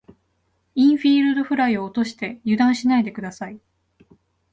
[0.73, 3.61] インフィールドフライを落として油断しないで下さい。